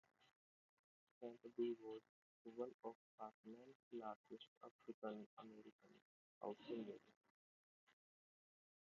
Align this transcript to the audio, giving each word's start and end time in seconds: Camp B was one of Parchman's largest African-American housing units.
Camp 1.21 1.37
B 1.55 1.75
was 1.79 2.01
one 2.55 2.71
of 2.85 2.95
Parchman's 3.19 3.77
largest 3.93 4.47
African-American 4.65 5.93
housing 6.41 6.77
units. 6.77 7.27